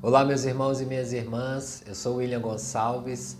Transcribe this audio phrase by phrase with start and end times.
[0.00, 3.36] Olá, meus irmãos e minhas irmãs, eu sou William Gonçalves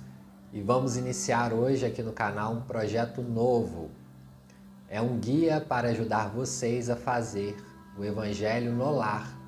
[0.53, 3.92] e vamos iniciar hoje aqui no canal um projeto novo.
[4.89, 7.57] É um guia para ajudar vocês a fazer
[7.97, 9.39] o Evangelho no lar.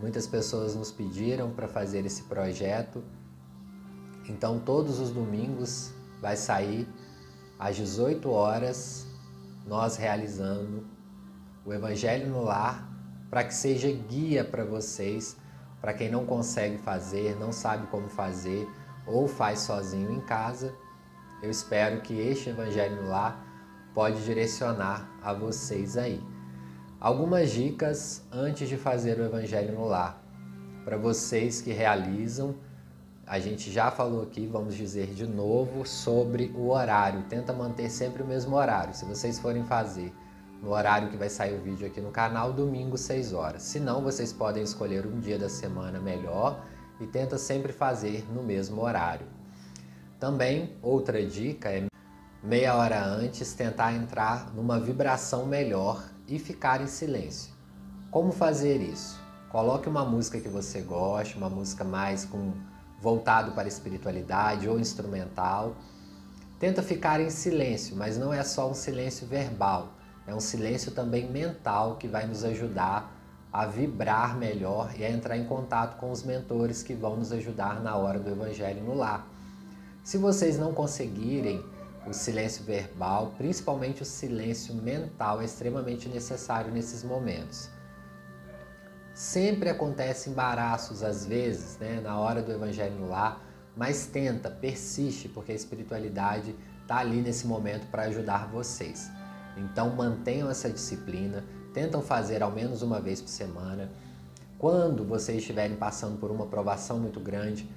[0.00, 3.02] Muitas pessoas nos pediram para fazer esse projeto,
[4.28, 6.86] então todos os domingos vai sair
[7.58, 9.08] às 18 horas
[9.66, 10.86] nós realizando
[11.66, 12.88] o Evangelho no lar
[13.28, 15.36] para que seja guia para vocês
[15.80, 18.68] para quem não consegue fazer, não sabe como fazer
[19.06, 20.74] ou faz sozinho em casa,
[21.42, 23.44] eu espero que este Evangelho no Lar
[23.94, 26.22] pode direcionar a vocês aí.
[27.00, 30.20] Algumas dicas antes de fazer o Evangelho no Lar.
[30.84, 32.56] Para vocês que realizam,
[33.24, 37.22] a gente já falou aqui, vamos dizer de novo, sobre o horário.
[37.28, 38.94] Tenta manter sempre o mesmo horário.
[38.94, 40.12] Se vocês forem fazer
[40.62, 43.62] no horário que vai sair o vídeo aqui no canal, domingo 6 horas.
[43.62, 46.64] Se não, vocês podem escolher um dia da semana melhor
[47.00, 49.26] e tenta sempre fazer no mesmo horário.
[50.18, 51.86] Também, outra dica é
[52.42, 57.54] meia hora antes tentar entrar numa vibração melhor e ficar em silêncio.
[58.10, 59.20] Como fazer isso?
[59.50, 62.52] Coloque uma música que você goste, uma música mais com
[63.00, 65.76] voltado para a espiritualidade ou instrumental.
[66.58, 69.97] Tenta ficar em silêncio, mas não é só um silêncio verbal
[70.28, 73.16] é um silêncio também mental que vai nos ajudar
[73.50, 77.80] a vibrar melhor e a entrar em contato com os mentores que vão nos ajudar
[77.82, 79.26] na hora do Evangelho no lar.
[80.04, 81.64] Se vocês não conseguirem
[82.06, 87.70] o silêncio verbal, principalmente o silêncio mental, é extremamente necessário nesses momentos.
[89.14, 93.42] Sempre acontece embaraços às vezes, né, na hora do Evangelho no lar,
[93.74, 99.10] mas tenta, persiste, porque a espiritualidade está ali nesse momento para ajudar vocês.
[99.58, 103.90] Então mantenham essa disciplina, tentam fazer ao menos uma vez por semana.
[104.58, 107.68] Quando vocês estiverem passando por uma provação muito grande,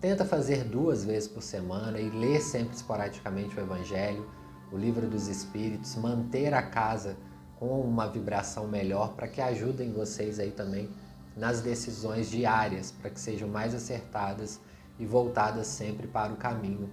[0.00, 4.28] tenta fazer duas vezes por semana e ler sempre esporadicamente o Evangelho,
[4.72, 7.16] o Livro dos Espíritos, manter a casa
[7.58, 10.88] com uma vibração melhor para que ajudem vocês aí também
[11.36, 14.60] nas decisões diárias, para que sejam mais acertadas
[14.98, 16.90] e voltadas sempre para o caminho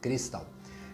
[0.00, 0.42] cristão.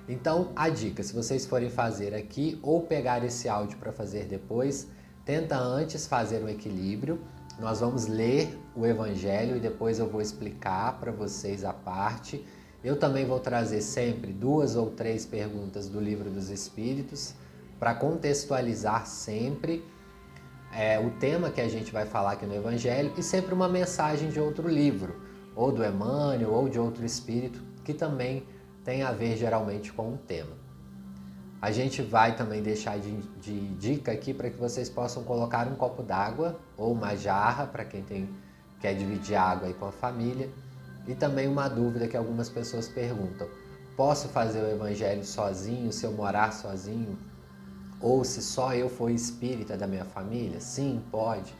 [0.08, 4.86] Então, a dica, se vocês forem fazer aqui ou pegar esse áudio para fazer depois,
[5.24, 7.20] tenta antes fazer um equilíbrio.
[7.58, 12.44] Nós vamos ler o evangelho e depois eu vou explicar para vocês a parte.
[12.82, 17.32] Eu também vou trazer sempre duas ou três perguntas do livro dos Espíritos
[17.78, 19.82] para contextualizar sempre
[20.70, 24.28] é, o tema que a gente vai falar aqui no Evangelho e sempre uma mensagem
[24.28, 25.16] de outro livro,
[25.54, 28.44] ou do Emmanuel, ou de outro espírito, que também
[28.84, 30.64] tem a ver geralmente com o tema.
[31.60, 35.74] A gente vai também deixar de, de dica aqui para que vocês possam colocar um
[35.74, 38.28] copo d'água ou uma jarra para quem tem,
[38.78, 40.50] quer dividir água aí com a família.
[41.08, 43.48] E também uma dúvida que algumas pessoas perguntam:
[43.96, 47.18] posso fazer o evangelho sozinho se eu morar sozinho?
[47.98, 50.60] Ou se só eu for espírita da minha família?
[50.60, 51.54] Sim, pode.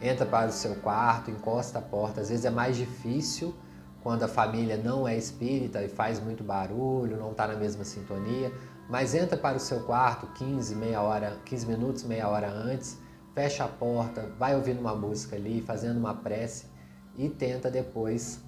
[0.00, 2.22] Entra para o seu quarto, encosta a porta.
[2.22, 3.54] Às vezes é mais difícil
[4.02, 8.52] quando a família não é espírita e faz muito barulho, não está na mesma sintonia,
[8.88, 12.98] mas entra para o seu quarto 15, meia hora, 15 minutos, meia hora antes,
[13.32, 16.66] fecha a porta, vai ouvindo uma música ali, fazendo uma prece
[17.16, 18.40] e tenta depois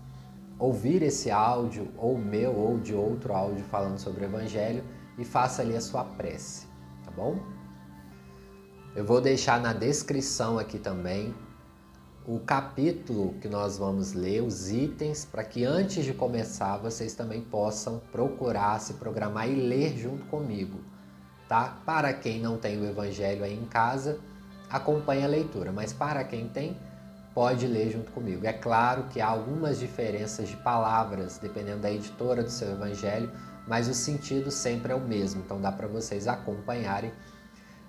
[0.58, 4.84] ouvir esse áudio, ou meu ou de outro áudio falando sobre o Evangelho
[5.18, 6.66] e faça ali a sua prece,
[7.04, 7.38] tá bom?
[8.94, 11.34] Eu vou deixar na descrição aqui também
[12.26, 17.42] o capítulo que nós vamos ler, os itens, para que antes de começar vocês também
[17.42, 20.78] possam procurar, se programar e ler junto comigo,
[21.46, 21.76] tá?
[21.84, 24.18] Para quem não tem o evangelho aí em casa,
[24.70, 26.78] acompanhe a leitura, mas para quem tem,
[27.34, 28.46] pode ler junto comigo.
[28.46, 33.30] É claro que há algumas diferenças de palavras, dependendo da editora do seu evangelho,
[33.68, 37.12] mas o sentido sempre é o mesmo, então dá para vocês acompanharem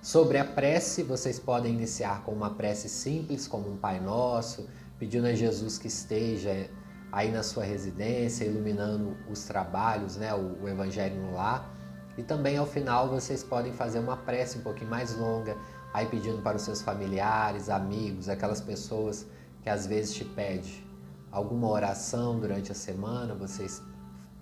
[0.05, 5.25] Sobre a prece, vocês podem iniciar com uma prece simples, como um Pai Nosso, pedindo
[5.25, 6.69] a Jesus que esteja
[7.11, 11.75] aí na sua residência, iluminando os trabalhos, né, o, Evangelho no lar.
[12.15, 15.57] E também ao final vocês podem fazer uma prece um pouquinho mais longa,
[15.91, 19.25] aí pedindo para os seus familiares, amigos, aquelas pessoas
[19.63, 20.83] que às vezes te pedem
[21.31, 23.81] alguma oração durante a semana, vocês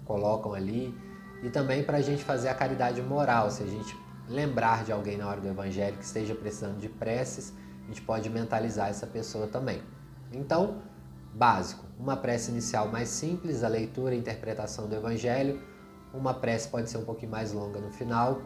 [0.03, 0.93] colocam ali.
[1.41, 5.17] E também para a gente fazer a caridade moral, se a gente lembrar de alguém
[5.17, 7.53] na hora do evangelho que esteja precisando de preces,
[7.83, 9.81] a gente pode mentalizar essa pessoa também.
[10.31, 10.81] Então,
[11.33, 15.61] básico, uma prece inicial mais simples, a leitura e interpretação do evangelho,
[16.13, 18.41] uma prece pode ser um pouquinho mais longa no final,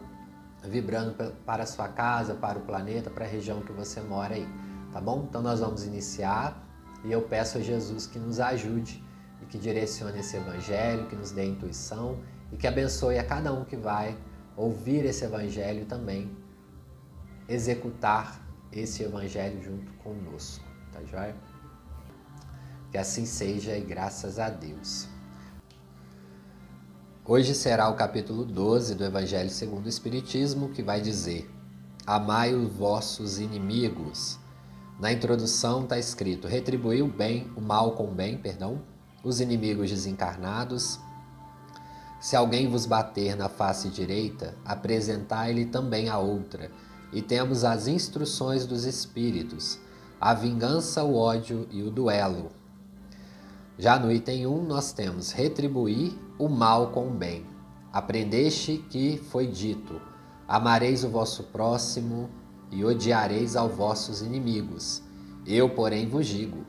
[0.64, 1.14] vibrando
[1.46, 4.48] para a sua casa, para o planeta, para a região que você mora aí,
[4.92, 5.26] tá bom?
[5.28, 6.66] Então nós vamos iniciar
[7.04, 9.04] e eu peço a Jesus que nos ajude
[9.42, 12.18] e que direcione esse evangelho, que nos dê intuição
[12.50, 14.16] e que abençoe a cada um que vai
[14.58, 16.36] ouvir esse evangelho também
[17.48, 21.36] executar esse evangelho junto conosco, tá joia?
[22.90, 25.08] Que assim seja e graças a Deus.
[27.24, 31.48] Hoje será o capítulo 12 do Evangelho segundo o Espiritismo, que vai dizer:
[32.06, 34.38] Amai os vossos inimigos.
[34.98, 38.82] Na introdução está escrito: retribuir o bem, o mal com o bem, perdão,
[39.22, 40.98] os inimigos desencarnados.
[42.20, 46.70] Se alguém vos bater na face direita, apresentai-lhe também a outra
[47.12, 49.78] e temos as instruções dos Espíritos,
[50.20, 52.50] a vingança, o ódio e o duelo.
[53.78, 57.46] Já no item 1, nós temos retribuir o mal com o bem.
[57.92, 60.00] Aprendeste que foi dito:
[60.48, 62.28] amareis o vosso próximo
[62.72, 65.00] e odiareis aos vossos inimigos.
[65.46, 66.66] Eu, porém, vos digo: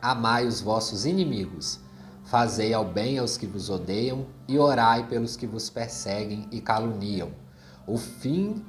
[0.00, 1.80] amai os vossos inimigos,
[2.26, 7.30] fazei ao bem aos que vos odeiam e orai pelos que vos perseguem e caluniam.
[7.86, 8.64] O fim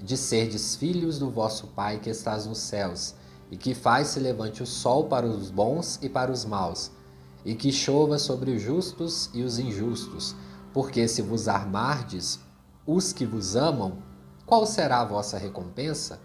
[0.00, 3.14] de serdes filhos do vosso Pai que estás nos céus,
[3.50, 6.90] e que faz se levante o sol para os bons e para os maus,
[7.44, 10.36] e que chova sobre os justos e os injustos,
[10.72, 12.38] porque se vos armardes
[12.86, 14.02] os que vos amam,
[14.44, 16.20] qual será a vossa recompensa?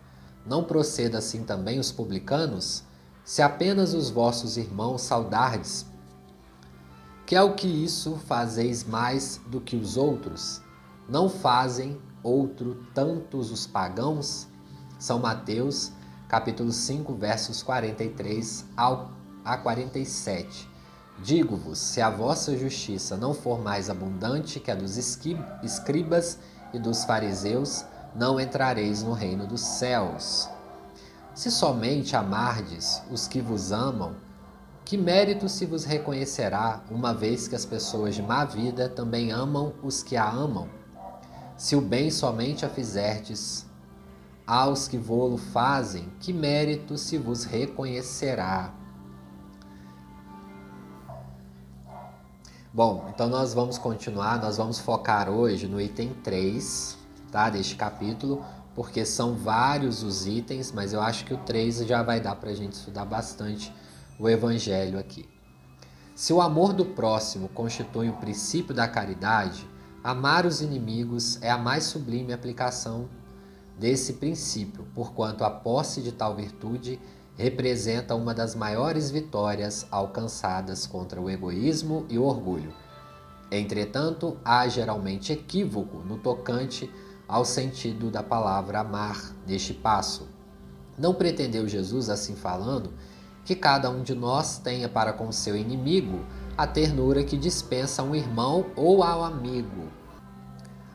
[0.45, 2.83] Não proceda assim também os publicanos?
[3.24, 5.85] Se apenas os vossos irmãos saudardes,
[7.25, 10.62] que é o que isso fazeis mais do que os outros?
[11.08, 14.48] Não fazem outro tantos os pagãos?
[15.00, 15.92] São Mateus,
[16.28, 19.12] capítulo 5, versos 43 ao
[19.44, 20.70] a 47.
[21.22, 26.40] Digo-vos, se a vossa justiça não for mais abundante que a dos escribas
[26.74, 27.86] e dos fariseus,
[28.16, 30.50] não entrareis no reino dos céus.
[31.34, 34.16] Se somente amardes os que vos amam,
[34.85, 39.74] que mérito se vos reconhecerá, uma vez que as pessoas de má vida também amam
[39.81, 40.68] os que a amam?
[41.57, 43.65] Se o bem somente a fizerdes
[44.45, 48.74] aos que vô-lo fazem, que mérito se vos reconhecerá?
[52.74, 56.97] Bom, então nós vamos continuar, nós vamos focar hoje no item 3,
[57.31, 58.44] tá, deste capítulo,
[58.75, 62.50] porque são vários os itens, mas eu acho que o 3 já vai dar para
[62.50, 63.71] a gente estudar bastante
[64.19, 65.27] o evangelho aqui.
[66.15, 69.68] Se o amor do próximo constitui o princípio da caridade,
[70.04, 73.07] Amar os inimigos é a mais sublime aplicação
[73.80, 77.00] desse princípio, porquanto a posse de tal virtude
[77.38, 82.74] representa uma das maiores vitórias alcançadas contra o egoísmo e o orgulho.
[83.50, 86.92] Entretanto, há geralmente equívoco no tocante
[87.25, 90.27] ao sentido da palavra amar neste passo.
[90.98, 92.92] Não pretendeu Jesus, assim falando,
[93.45, 96.25] que cada um de nós tenha para com seu inimigo
[96.57, 99.90] a ternura que dispensa a um irmão ou ao amigo.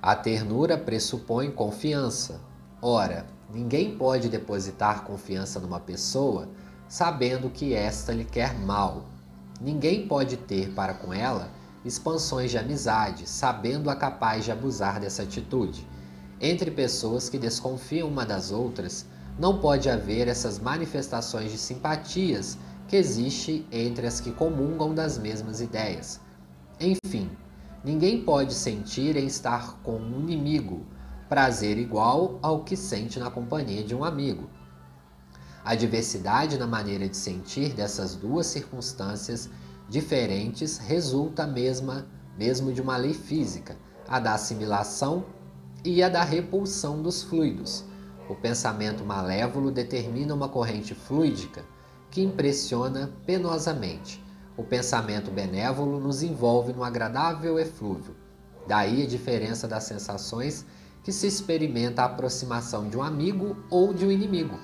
[0.00, 2.40] A ternura pressupõe confiança.
[2.80, 6.48] Ora, ninguém pode depositar confiança numa pessoa
[6.88, 9.04] sabendo que esta lhe quer mal.
[9.60, 11.50] Ninguém pode ter para com ela
[11.84, 15.86] expansões de amizade, sabendo-a capaz de abusar dessa atitude.
[16.40, 19.04] Entre pessoas que desconfiam uma das outras,
[19.38, 22.58] não pode haver essas manifestações de simpatias
[22.88, 26.20] que existe entre as que comungam das mesmas ideias.
[26.80, 27.30] Enfim,
[27.84, 30.84] ninguém pode sentir em estar com um inimigo
[31.28, 34.48] prazer igual ao que sente na companhia de um amigo.
[35.64, 39.50] A diversidade na maneira de sentir dessas duas circunstâncias
[39.88, 42.06] diferentes resulta mesma
[42.38, 43.76] mesmo de uma lei física,
[44.06, 45.26] a da assimilação
[45.84, 47.84] e a da repulsão dos fluidos.
[48.28, 51.64] O pensamento malévolo determina uma corrente fluídica
[52.10, 54.22] que impressiona penosamente.
[54.56, 58.14] O pensamento benévolo nos envolve num agradável eflúvio.
[58.66, 60.66] Daí a diferença das sensações
[61.02, 64.58] que se experimenta a aproximação de um amigo ou de um inimigo.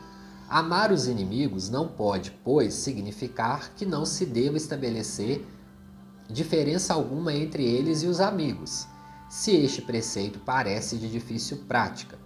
[0.48, 5.46] Amar os inimigos não pode, pois, significar que não se deva estabelecer
[6.28, 8.86] diferença alguma entre eles e os amigos,
[9.28, 12.23] se este preceito parece de difícil prática.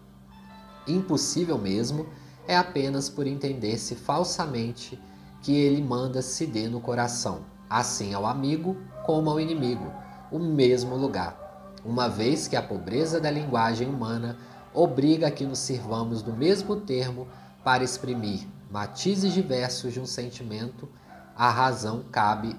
[0.88, 2.06] Impossível mesmo
[2.46, 4.98] é apenas por entender-se falsamente
[5.42, 9.92] que ele manda se dê no coração, assim ao amigo como ao inimigo,
[10.32, 14.36] o mesmo lugar, uma vez que a pobreza da linguagem humana
[14.74, 17.26] obriga que nos sirvamos do mesmo termo
[17.62, 20.88] para exprimir matizes diversos de um sentimento,
[21.34, 22.56] a razão cabe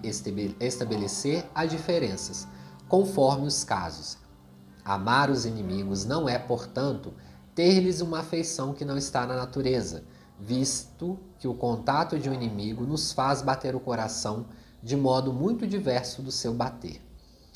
[0.59, 2.47] estabelecer as diferenças,
[2.87, 4.17] conforme os casos.
[4.83, 7.13] Amar os inimigos não é, portanto,
[7.55, 10.03] ter-lhes uma afeição que não está na natureza,
[10.39, 14.45] visto que o contato de um inimigo nos faz bater o coração
[14.81, 17.01] de modo muito diverso do seu bater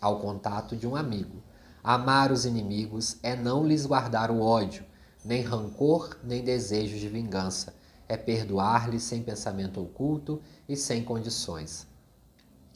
[0.03, 1.41] ao contato de um amigo.
[1.81, 4.83] Amar os inimigos é não lhes guardar o ódio,
[5.23, 7.73] nem rancor, nem desejo de vingança.
[8.09, 11.87] É perdoar-lhes sem pensamento oculto e sem condições.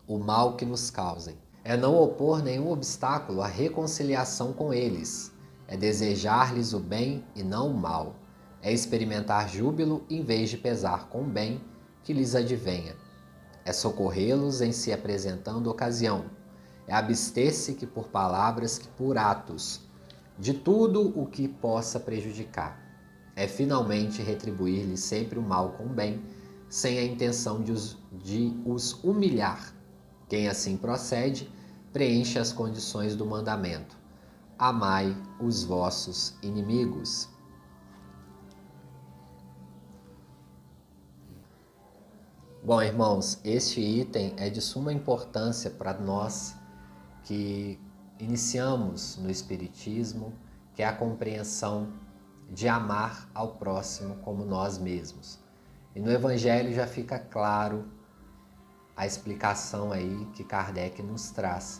[0.07, 1.37] O mal que nos causem.
[1.65, 5.33] É não opor nenhum obstáculo à reconciliação com eles.
[5.67, 8.15] É desejar-lhes o bem e não o mal.
[8.61, 11.61] É experimentar júbilo em vez de pesar com o bem
[12.03, 12.95] que lhes advenha.
[13.65, 16.25] É socorrê-los em se apresentando ocasião.
[16.87, 19.81] É abster-se que por palavras que por atos
[20.39, 22.79] de tudo o que possa prejudicar.
[23.35, 26.21] É finalmente retribuir-lhes sempre o mal com o bem,
[26.69, 29.73] sem a intenção de os, de os humilhar.
[30.29, 31.49] Quem assim procede,
[31.91, 33.96] preenche as condições do mandamento.
[34.59, 37.29] Amai os vossos inimigos.
[42.63, 46.55] Bom, irmãos, este item é de suma importância para nós
[47.23, 47.79] que
[48.19, 50.33] iniciamos no Espiritismo,
[50.73, 51.93] que é a compreensão
[52.49, 55.39] de amar ao próximo como nós mesmos.
[55.95, 57.87] E no Evangelho já fica claro
[58.95, 61.79] a explicação aí que Kardec nos traz,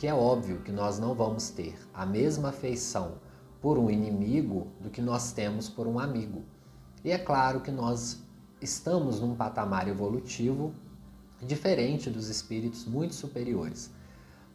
[0.00, 3.18] que é óbvio que nós não vamos ter a mesma afeição
[3.60, 6.42] por um inimigo do que nós temos por um amigo.
[7.04, 8.24] E é claro que nós
[8.62, 10.74] estamos num patamar evolutivo
[11.42, 13.90] diferente dos espíritos muito superiores.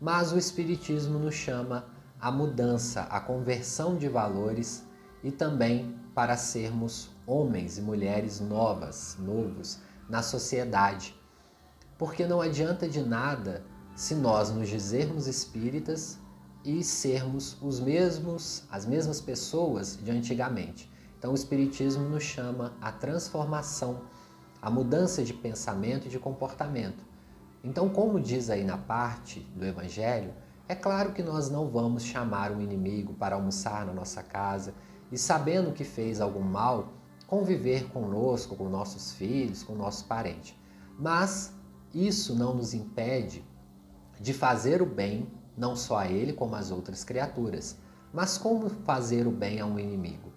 [0.02, 1.86] Mas o Espiritismo nos chama
[2.20, 4.84] a mudança, a conversão de valores
[5.24, 9.78] e também para sermos homens e mulheres novas, novos
[10.10, 11.16] na sociedade.
[12.00, 13.64] Porque não adianta de nada
[13.96, 16.20] se nós nos dizermos espíritas
[16.66, 20.92] e sermos os mesmos, as mesmas pessoas de antigamente.
[21.18, 24.02] Então o espiritismo nos chama a transformação,
[24.62, 27.06] a mudança de pensamento e de comportamento.
[27.64, 30.34] Então, como diz aí na parte do Evangelho,
[30.68, 34.74] é claro que nós não vamos chamar um inimigo para almoçar na nossa casa
[35.12, 36.94] e, sabendo que fez algum mal,
[37.26, 40.56] conviver conosco, com nossos filhos, com nossos parentes.
[41.00, 41.54] Mas
[41.94, 43.44] isso não nos impede
[44.20, 47.78] de fazer o bem, não só a ele, como às outras criaturas.
[48.14, 50.32] Mas como fazer o bem a um inimigo?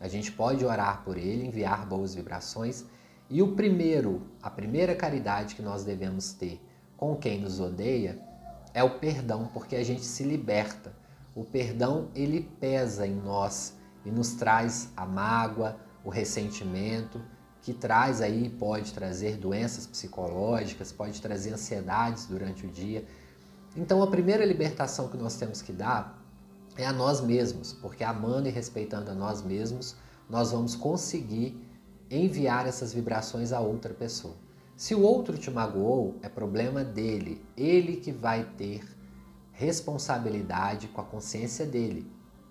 [0.00, 2.84] A gente pode orar por ele, enviar boas vibrações.
[3.28, 6.60] E o primeiro, a primeira caridade que nós devemos ter
[6.96, 8.18] com quem nos odeia
[8.74, 10.92] é o perdão, porque a gente se liberta.
[11.34, 17.20] O perdão ele pesa em nós e nos traz a mágoa, o ressentimento,
[17.62, 23.04] que traz aí pode trazer doenças psicológicas, pode trazer ansiedades durante o dia.
[23.76, 26.18] Então a primeira libertação que nós temos que dar
[26.76, 29.96] é a nós mesmos, porque amando e respeitando a nós mesmos,
[30.28, 31.60] nós vamos conseguir
[32.10, 34.34] enviar essas vibrações a outra pessoa.
[34.76, 37.44] Se o outro te magoou, é problema dele.
[37.56, 38.82] Ele que vai ter
[39.52, 42.10] responsabilidade com a consciência dele.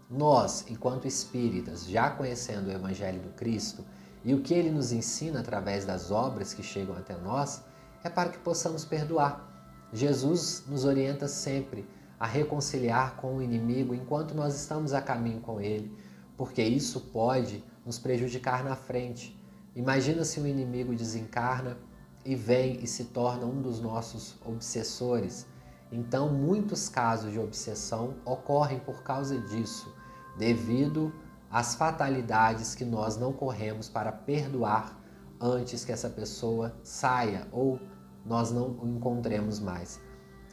[0.09, 3.83] Nós, enquanto espíritas, já conhecendo o Evangelho do Cristo
[4.23, 7.63] e o que ele nos ensina através das obras que chegam até nós,
[8.03, 9.48] é para que possamos perdoar.
[9.91, 11.87] Jesus nos orienta sempre
[12.19, 15.91] a reconciliar com o inimigo enquanto nós estamos a caminho com ele,
[16.37, 19.37] porque isso pode nos prejudicar na frente.
[19.75, 21.77] Imagina se o inimigo desencarna
[22.25, 25.47] e vem e se torna um dos nossos obsessores.
[25.91, 29.91] Então, muitos casos de obsessão ocorrem por causa disso,
[30.37, 31.11] devido
[31.49, 34.99] às fatalidades que nós não corremos para perdoar
[35.41, 37.79] antes que essa pessoa saia ou
[38.25, 39.99] nós não o encontremos mais.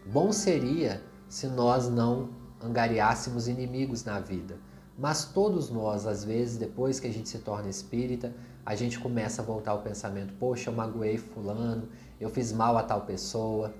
[0.06, 2.30] Bom seria se nós não
[2.62, 4.58] angariássemos inimigos na vida,
[4.98, 8.32] mas todos nós, às vezes, depois que a gente se torna espírita,
[8.64, 12.82] a gente começa a voltar ao pensamento: poxa, eu magoei Fulano, eu fiz mal a
[12.82, 13.74] tal pessoa,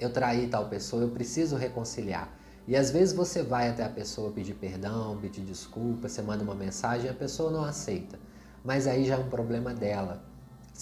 [0.00, 2.28] eu traí tal pessoa, eu preciso reconciliar.
[2.66, 6.54] E às vezes você vai até a pessoa pedir perdão, pedir desculpa, você manda uma
[6.54, 8.18] mensagem a pessoa não aceita.
[8.64, 10.22] Mas aí já é um problema dela.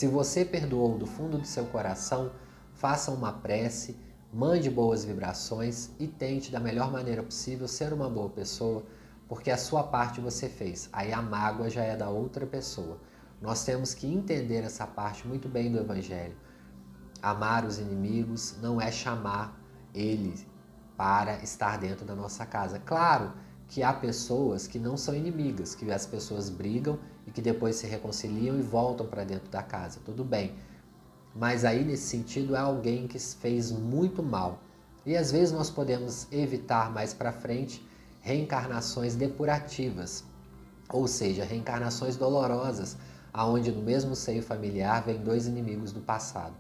[0.01, 2.33] Se você perdoou do fundo do seu coração,
[2.73, 3.95] faça uma prece,
[4.33, 8.83] mande boas vibrações e tente da melhor maneira possível ser uma boa pessoa,
[9.29, 10.89] porque a sua parte você fez.
[10.91, 12.99] Aí a mágoa já é da outra pessoa.
[13.43, 16.35] Nós temos que entender essa parte muito bem do Evangelho.
[17.21, 19.61] Amar os inimigos não é chamar
[19.95, 20.47] eles
[20.97, 22.79] para estar dentro da nossa casa.
[22.79, 23.35] Claro
[23.71, 27.87] que há pessoas que não são inimigas, que as pessoas brigam e que depois se
[27.87, 30.01] reconciliam e voltam para dentro da casa.
[30.05, 30.57] Tudo bem.
[31.37, 34.61] Mas aí, nesse sentido, é alguém que fez muito mal.
[35.07, 37.87] E às vezes nós podemos evitar mais para frente
[38.21, 40.25] reencarnações depurativas,
[40.93, 42.97] ou seja, reencarnações dolorosas,
[43.33, 46.55] aonde no mesmo seio familiar vem dois inimigos do passado.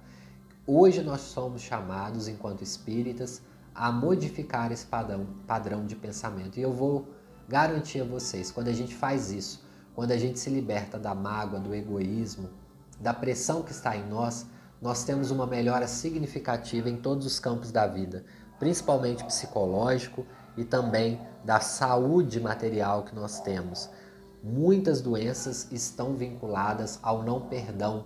[0.64, 3.42] Hoje nós somos chamados, enquanto espíritas,
[3.80, 6.58] a modificar esse padrão, padrão de pensamento.
[6.58, 7.08] E eu vou
[7.48, 11.58] garantir a vocês, quando a gente faz isso, quando a gente se liberta da mágoa,
[11.58, 12.50] do egoísmo,
[13.00, 14.44] da pressão que está em nós,
[14.82, 18.22] nós temos uma melhora significativa em todos os campos da vida,
[18.58, 20.26] principalmente psicológico
[20.58, 23.88] e também da saúde material que nós temos.
[24.44, 28.04] Muitas doenças estão vinculadas ao não perdão,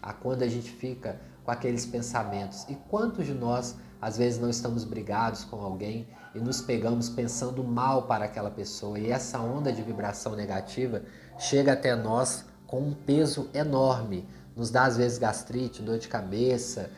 [0.00, 2.64] a quando a gente fica com aqueles pensamentos.
[2.68, 3.74] E quantos de nós
[4.06, 8.96] às vezes não estamos brigados com alguém e nos pegamos pensando mal para aquela pessoa
[9.00, 11.02] e essa onda de vibração negativa
[11.36, 16.88] chega até nós com um peso enorme, nos dá às vezes gastrite, dor de cabeça,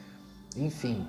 [0.55, 1.09] enfim,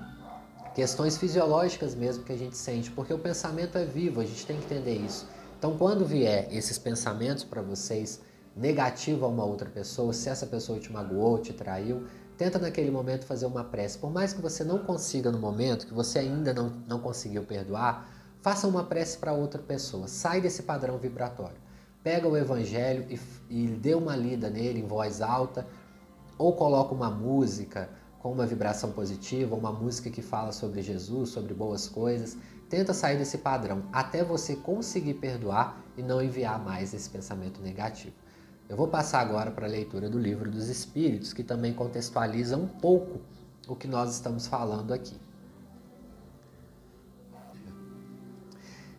[0.73, 4.57] questões fisiológicas mesmo que a gente sente, porque o pensamento é vivo, a gente tem
[4.57, 5.27] que entender isso.
[5.57, 8.21] Então, quando vier esses pensamentos para vocês
[8.55, 12.07] negativo a uma outra pessoa, se essa pessoa te magoou, te traiu,
[12.39, 13.97] tenta naquele momento fazer uma prece.
[13.97, 18.09] Por mais que você não consiga no momento, que você ainda não, não conseguiu perdoar,
[18.41, 20.07] faça uma prece para outra pessoa.
[20.07, 21.57] Sai desse padrão vibratório.
[22.01, 23.19] Pega o evangelho e,
[23.49, 25.67] e dê uma lida nele em voz alta,
[26.37, 31.53] ou coloca uma música com uma vibração positiva, uma música que fala sobre Jesus, sobre
[31.53, 32.37] boas coisas.
[32.69, 38.15] Tenta sair desse padrão até você conseguir perdoar e não enviar mais esse pensamento negativo.
[38.69, 42.67] Eu vou passar agora para a leitura do livro dos Espíritos, que também contextualiza um
[42.67, 43.19] pouco
[43.67, 45.17] o que nós estamos falando aqui.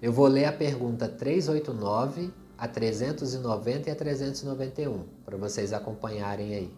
[0.02, 6.74] Eu vou ler a pergunta 389, a 390 e a 391, para vocês acompanharem aí.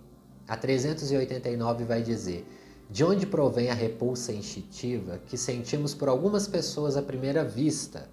[0.47, 2.47] A 389 vai dizer:
[2.91, 8.07] De onde provém a repulsa instintiva que sentimos por algumas pessoas à primeira vista?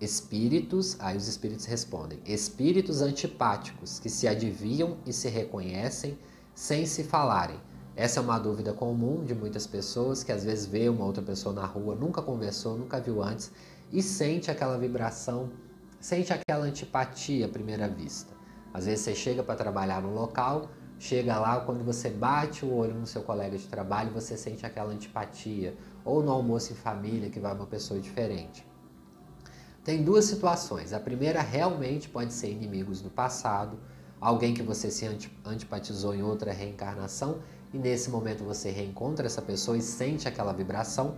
[0.00, 6.18] Espíritos, aí os espíritos respondem: espíritos antipáticos que se adivinham e se reconhecem
[6.54, 7.60] sem se falarem.
[7.96, 11.52] Essa é uma dúvida comum de muitas pessoas que às vezes vê uma outra pessoa
[11.54, 13.50] na rua, nunca conversou, nunca viu antes
[13.92, 15.50] e sente aquela vibração,
[15.98, 18.32] sente aquela antipatia à primeira vista.
[18.72, 20.68] Às vezes você chega para trabalhar no local,
[21.00, 24.92] Chega lá, quando você bate o olho no seu colega de trabalho, você sente aquela
[24.92, 25.76] antipatia.
[26.04, 28.66] Ou no almoço em família, que vai uma pessoa diferente.
[29.88, 30.92] Tem duas situações.
[30.92, 33.78] A primeira realmente pode ser inimigos do passado,
[34.20, 35.08] alguém que você se
[35.42, 37.38] antipatizou em outra reencarnação
[37.72, 41.16] e nesse momento você reencontra essa pessoa e sente aquela vibração.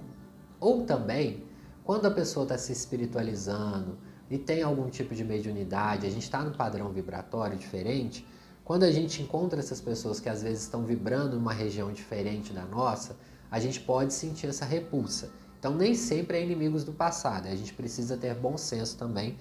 [0.61, 1.43] Ou também,
[1.83, 3.99] quando a pessoa está se espiritualizando
[4.31, 8.25] e tem algum tipo de mediunidade, a gente está no padrão vibratório diferente,
[8.65, 12.53] quando a gente encontra essas pessoas que às vezes estão vibrando em uma região diferente
[12.53, 13.17] da nossa,
[13.51, 15.33] a gente pode sentir essa repulsa.
[15.61, 19.37] Então, nem sempre é inimigos do passado, a gente precisa ter bom senso também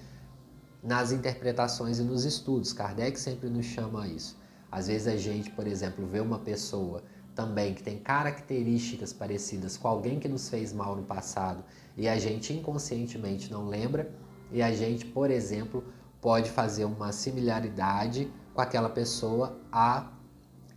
[0.83, 2.73] nas interpretações e nos estudos.
[2.73, 4.37] Kardec sempre nos chama a isso.
[4.71, 7.03] Às vezes a gente, por exemplo, vê uma pessoa
[7.33, 11.63] também que tem características parecidas com alguém que nos fez mal no passado
[11.95, 14.11] e a gente inconscientemente não lembra,
[14.51, 15.83] e a gente, por exemplo,
[16.19, 20.11] pode fazer uma similaridade com aquela pessoa a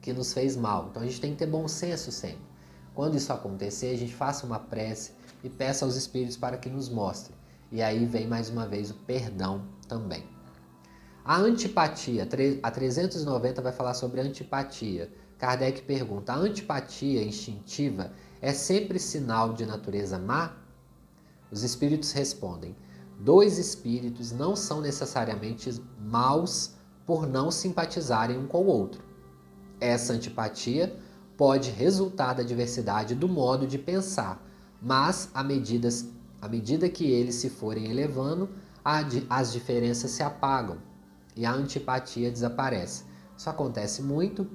[0.00, 0.88] que nos fez mal.
[0.90, 2.44] Então a gente tem que ter bom senso sempre.
[2.94, 6.88] Quando isso acontecer, a gente faça uma prece e peça aos espíritos para que nos
[6.88, 7.36] mostrem.
[7.70, 10.24] E aí vem mais uma vez o perdão também.
[11.24, 12.28] A antipatia,
[12.62, 15.10] a 390 vai falar sobre antipatia.
[15.38, 20.56] Kardec pergunta: a antipatia instintiva é sempre sinal de natureza má?
[21.50, 22.74] Os espíritos respondem:
[23.20, 26.74] dois espíritos não são necessariamente maus
[27.06, 29.02] por não simpatizarem um com o outro.
[29.80, 30.96] Essa antipatia
[31.36, 34.44] pode resultar da diversidade do modo de pensar,
[34.82, 35.88] mas à medida,
[36.40, 38.48] à medida que eles se forem elevando,
[39.30, 40.78] as diferenças se apagam
[41.36, 43.04] e a antipatia desaparece.
[43.36, 44.50] Isso acontece muito.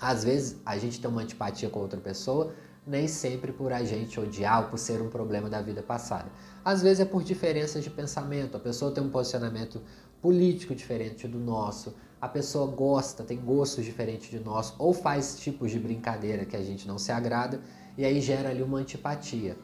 [0.00, 2.54] Às vezes a gente tem uma antipatia com outra pessoa,
[2.86, 6.30] nem sempre por a gente odiar ou por ser um problema da vida passada.
[6.64, 8.56] Às vezes é por diferenças de pensamento.
[8.56, 9.82] A pessoa tem um posicionamento
[10.22, 15.70] político diferente do nosso, a pessoa gosta, tem gostos diferentes de nós, ou faz tipos
[15.70, 17.60] de brincadeira que a gente não se agrada,
[17.96, 19.56] e aí gera ali uma antipatia.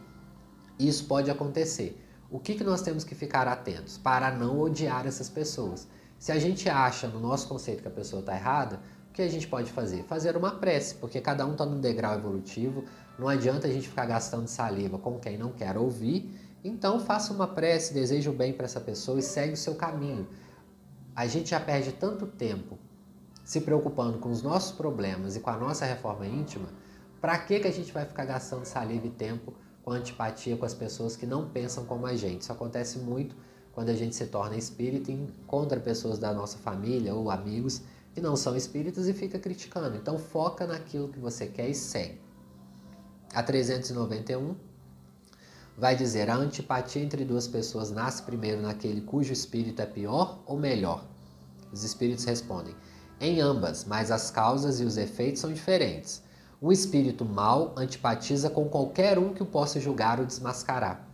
[0.79, 1.99] Isso pode acontecer.
[2.31, 5.87] O que, que nós temos que ficar atentos para não odiar essas pessoas?
[6.19, 9.29] Se a gente acha no nosso conceito que a pessoa está errada, o que a
[9.29, 10.03] gente pode fazer?
[10.05, 12.85] Fazer uma prece, porque cada um está num degrau evolutivo,
[13.19, 16.31] não adianta a gente ficar gastando saliva com quem não quer ouvir,
[16.65, 20.27] então faça uma prece, deseje o bem para essa pessoa e segue o seu caminho
[21.15, 22.79] a gente já perde tanto tempo
[23.45, 26.69] se preocupando com os nossos problemas e com a nossa reforma íntima,
[27.23, 29.55] para que, que a gente vai ficar gastando saliva e tempo
[29.85, 32.41] com antipatia com as pessoas que não pensam como a gente?
[32.41, 33.37] Isso acontece muito
[33.71, 37.81] quando a gente se torna espírita e encontra pessoas da nossa família ou amigos
[38.13, 39.97] que não são espíritos e fica criticando.
[39.97, 42.21] Então foca naquilo que você quer e segue.
[43.33, 44.57] A 391
[45.79, 50.59] vai dizer: a antipatia entre duas pessoas nasce primeiro naquele cujo espírito é pior ou
[50.59, 51.07] melhor?
[51.73, 52.75] Os espíritos respondem:
[53.21, 56.22] em ambas, mas as causas e os efeitos são diferentes.
[56.63, 61.09] Um espírito mau antipatiza com qualquer um que o possa julgar ou desmascarar.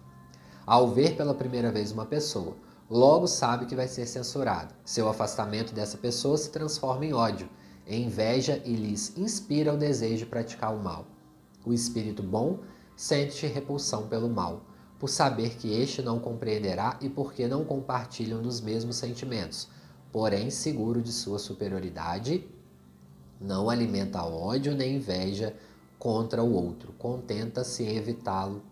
[0.66, 2.54] Ao ver pela primeira vez uma pessoa,
[2.90, 4.74] logo sabe que vai ser censurado.
[4.84, 7.48] Seu afastamento dessa pessoa se transforma em ódio,
[7.86, 11.06] em inveja e lhes inspira o desejo de praticar o mal.
[11.64, 12.58] O espírito bom
[12.94, 14.66] sente repulsão pelo mal,
[14.98, 19.66] por saber que este não compreenderá e porque não compartilham dos mesmos sentimentos,
[20.12, 22.46] porém seguro de sua superioridade,
[23.40, 25.54] não alimenta ódio nem inveja
[25.98, 28.62] contra o outro, contenta-se em evitá-lo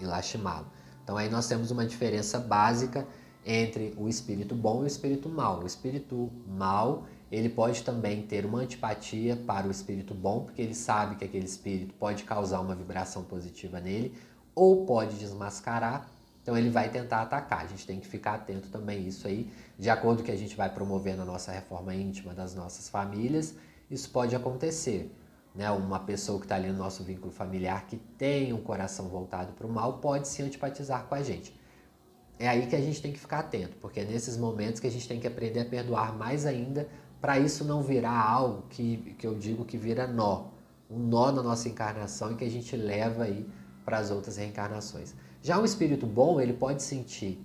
[0.00, 0.66] e lastimá-lo.
[1.02, 3.06] Então aí nós temos uma diferença básica
[3.44, 5.62] entre o espírito bom e o espírito mau.
[5.62, 10.74] O espírito mau ele pode também ter uma antipatia para o espírito bom, porque ele
[10.74, 14.16] sabe que aquele espírito pode causar uma vibração positiva nele,
[14.54, 16.08] ou pode desmascarar,
[16.42, 17.64] então ele vai tentar atacar.
[17.64, 20.36] A gente tem que ficar atento também a isso aí, de acordo com que a
[20.36, 23.54] gente vai promovendo a nossa reforma íntima das nossas famílias,
[23.90, 25.14] isso pode acontecer.
[25.54, 25.70] Né?
[25.70, 29.66] Uma pessoa que está ali no nosso vínculo familiar que tem um coração voltado para
[29.66, 31.58] o mal pode se antipatizar com a gente.
[32.38, 34.90] É aí que a gente tem que ficar atento, porque é nesses momentos que a
[34.90, 36.86] gente tem que aprender a perdoar mais ainda
[37.20, 40.48] para isso não virar algo que, que eu digo que vira nó,
[40.90, 43.48] um nó na nossa encarnação e que a gente leva aí
[43.84, 45.14] para as outras reencarnações.
[45.42, 47.40] Já um espírito bom, ele pode sentir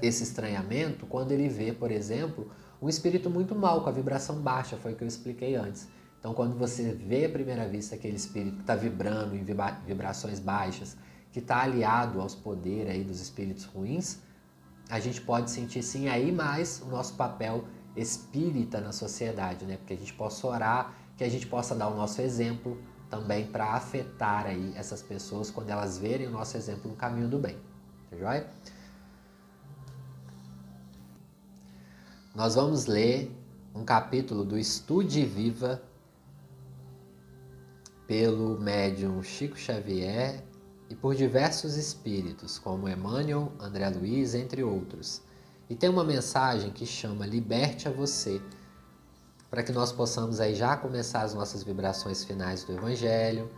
[0.00, 2.50] esse estranhamento quando ele vê, por exemplo,
[2.84, 5.88] um espírito muito mal, com a vibração baixa, foi o que eu expliquei antes.
[6.18, 9.42] Então, quando você vê à primeira vista aquele espírito que está vibrando em
[9.86, 10.94] vibrações baixas,
[11.32, 14.18] que está aliado aos poderes aí dos espíritos ruins,
[14.90, 17.64] a gente pode sentir sim aí mais o nosso papel
[17.96, 19.78] espírita na sociedade, né?
[19.78, 22.76] Porque a gente possa orar, que a gente possa dar o nosso exemplo
[23.08, 27.38] também para afetar aí essas pessoas quando elas verem o nosso exemplo no caminho do
[27.38, 27.56] bem.
[28.10, 28.46] Tá joia?
[32.34, 33.30] Nós vamos ler
[33.72, 35.80] um capítulo do Estude Viva
[38.08, 40.42] pelo médium Chico Xavier
[40.90, 45.22] e por diversos espíritos, como Emmanuel, André Luiz, entre outros.
[45.70, 48.42] E tem uma mensagem que chama Liberte a você,
[49.48, 53.48] para que nós possamos aí já começar as nossas vibrações finais do Evangelho.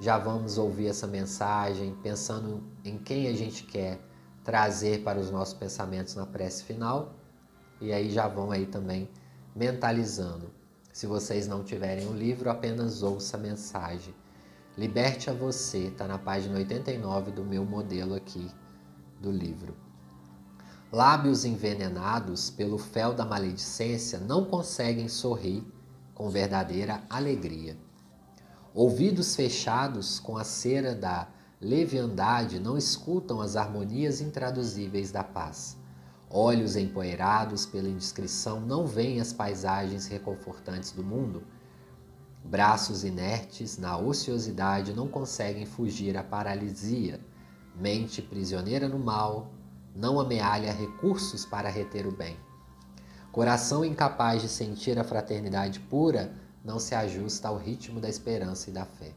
[0.00, 3.98] Já vamos ouvir essa mensagem pensando em quem a gente quer
[4.44, 7.16] trazer para os nossos pensamentos na prece final.
[7.82, 9.10] E aí já vão aí também
[9.56, 10.52] mentalizando.
[10.92, 14.14] Se vocês não tiverem o livro, apenas ouça a mensagem.
[14.78, 18.48] Liberte a você, está na página 89 do meu modelo aqui
[19.20, 19.74] do livro.
[20.92, 25.66] Lábios envenenados pelo fel da maledicência não conseguem sorrir
[26.14, 27.76] com verdadeira alegria.
[28.72, 31.26] Ouvidos fechados com a cera da
[31.60, 35.81] leviandade não escutam as harmonias intraduzíveis da paz.
[36.34, 41.42] Olhos empoeirados pela indiscrição não veem as paisagens reconfortantes do mundo.
[42.42, 47.20] Braços inertes na ociosidade não conseguem fugir à paralisia.
[47.76, 49.52] Mente prisioneira no mal
[49.94, 52.38] não amealha recursos para reter o bem.
[53.30, 56.32] Coração incapaz de sentir a fraternidade pura
[56.64, 59.12] não se ajusta ao ritmo da esperança e da fé.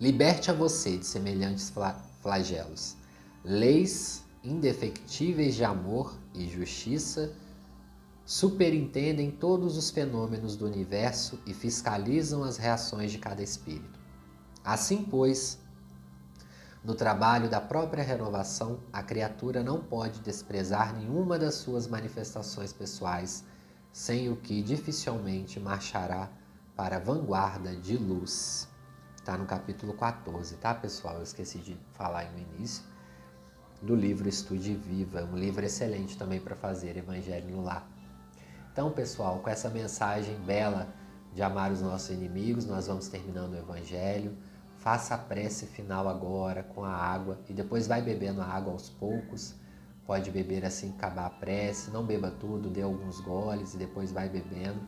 [0.00, 1.72] Liberte a você de semelhantes
[2.22, 2.96] flagelos.
[3.44, 7.32] Leis indefectíveis de amor e justiça
[8.24, 13.98] superintendem todos os fenômenos do universo e fiscalizam as reações de cada espírito.
[14.64, 15.58] Assim, pois,
[16.84, 23.44] no trabalho da própria renovação, a criatura não pode desprezar nenhuma das suas manifestações pessoais,
[23.92, 26.30] sem o que dificilmente marchará
[26.76, 28.68] para a vanguarda de luz.
[29.16, 31.16] Está no capítulo 14, tá, pessoal?
[31.16, 32.89] Eu esqueci de falar no início
[33.82, 37.88] do livro Estude Viva, um livro excelente também para fazer Evangelho no Lar.
[38.72, 40.88] Então, pessoal, com essa mensagem bela
[41.34, 44.36] de amar os nossos inimigos, nós vamos terminando o Evangelho.
[44.78, 48.88] Faça a prece final agora com a água e depois vai bebendo a água aos
[48.90, 49.54] poucos.
[50.06, 54.12] Pode beber assim que acabar a prece, não beba tudo, dê alguns goles e depois
[54.12, 54.80] vai bebendo.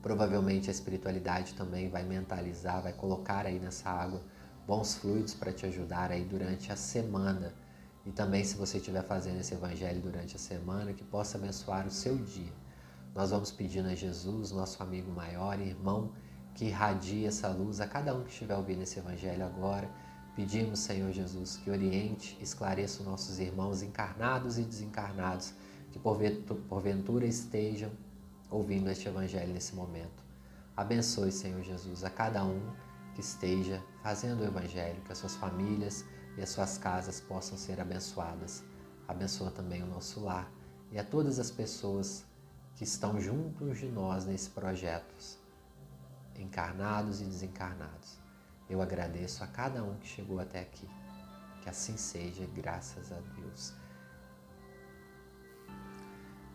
[0.00, 4.22] Provavelmente a espiritualidade também vai mentalizar, vai colocar aí nessa água
[4.66, 7.54] bons fluidos para te ajudar aí durante a semana.
[8.06, 11.90] E também se você estiver fazendo esse evangelho durante a semana, que possa abençoar o
[11.90, 12.52] seu dia.
[13.14, 16.12] Nós vamos pedindo a Jesus, nosso amigo maior, irmão,
[16.54, 19.90] que irradie essa luz a cada um que estiver ouvindo esse evangelho agora.
[20.36, 25.54] Pedimos, Senhor Jesus, que oriente, esclareça os nossos irmãos encarnados e desencarnados,
[25.90, 27.90] que porventura estejam
[28.50, 30.22] ouvindo este Evangelho nesse momento.
[30.76, 32.60] Abençoe, Senhor Jesus, a cada um
[33.14, 36.04] que esteja fazendo o Evangelho, que as suas famílias
[36.36, 38.62] e as suas casas possam ser abençoadas.
[39.08, 40.50] Abençoa também o nosso lar
[40.90, 42.24] e a todas as pessoas
[42.74, 45.14] que estão juntos de nós nesse projeto,
[46.36, 48.18] encarnados e desencarnados.
[48.68, 50.88] Eu agradeço a cada um que chegou até aqui.
[51.62, 53.72] Que assim seja, graças a Deus.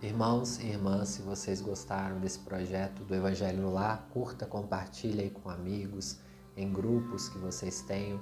[0.01, 5.49] Irmãos e irmãs, se vocês gostaram desse projeto do Evangelho no Lar, curta, compartilhe com
[5.49, 6.17] amigos,
[6.57, 8.19] em grupos que vocês tenham,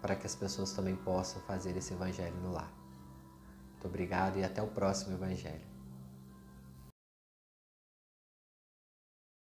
[0.00, 2.72] para que as pessoas também possam fazer esse Evangelho no Lar.
[3.72, 5.77] Muito obrigado e até o próximo Evangelho.